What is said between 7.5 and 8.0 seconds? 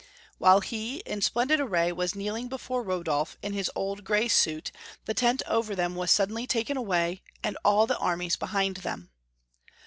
all the